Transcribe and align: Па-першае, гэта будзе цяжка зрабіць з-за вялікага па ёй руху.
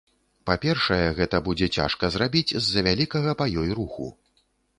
Па-першае, 0.49 1.03
гэта 1.19 1.41
будзе 1.47 1.67
цяжка 1.81 2.09
зрабіць 2.15 2.55
з-за 2.57 2.85
вялікага 2.89 3.37
па 3.45 3.49
ёй 3.67 3.71
руху. 3.83 4.11